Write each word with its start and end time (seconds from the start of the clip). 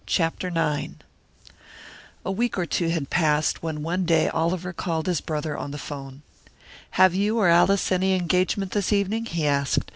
CHAPTER 0.07 0.47
IX 0.47 0.95
A 2.25 2.31
weekor 2.33 2.65
two 2.67 2.87
had 2.87 3.11
passed, 3.11 3.61
when 3.61 3.83
one 3.83 4.03
day 4.03 4.29
Oliver 4.29 4.73
called 4.73 5.05
his 5.05 5.21
brother 5.21 5.55
on 5.55 5.69
the 5.69 5.77
'phone. 5.77 6.23
"Have 6.97 7.13
you 7.13 7.37
or 7.37 7.49
Alice 7.49 7.91
any 7.91 8.15
engagement 8.15 8.71
this 8.71 8.91
evening?" 8.91 9.25
he 9.27 9.45
asked. 9.45 9.85